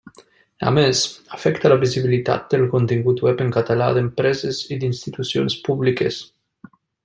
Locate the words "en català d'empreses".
3.45-4.65